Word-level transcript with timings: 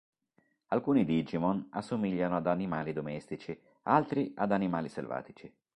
Alcuni 0.69 1.05
Digimon 1.05 1.67
assomigliano 1.73 2.35
ad 2.35 2.47
animali 2.47 2.91
domestici, 2.91 3.55
altri 3.83 4.31
ad 4.35 4.51
animali 4.51 4.89
selvatici. 4.89 5.53